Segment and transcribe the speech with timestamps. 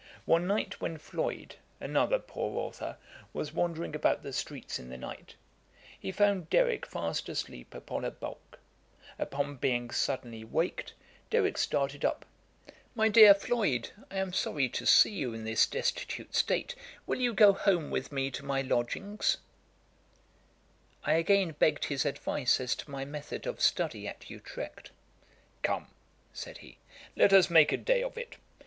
[0.25, 2.97] One night, when Floyd, another poor authour,
[3.33, 5.35] was wandering about the streets in the night,
[5.99, 8.57] he found Derrick fast asleep upon a bulk;
[9.19, 10.93] upon being suddenly waked,
[11.29, 12.25] Derrick started up,
[12.95, 16.73] "My dear Floyd, I am sorry to see you in this destitute state;
[17.05, 19.37] will you go home with me to my lodgings?"'
[21.03, 24.89] I again begged his advice as to my method of study at Utrecht.
[25.61, 25.89] 'Come,
[26.33, 26.79] (said he)
[27.15, 28.37] let us make a day of it.